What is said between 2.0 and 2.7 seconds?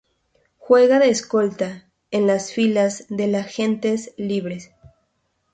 en las